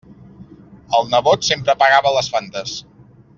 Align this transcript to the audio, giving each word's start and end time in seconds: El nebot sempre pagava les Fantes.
El 0.99 1.05
nebot 1.11 1.45
sempre 1.49 1.75
pagava 1.83 2.15
les 2.17 2.31
Fantes. 2.37 2.75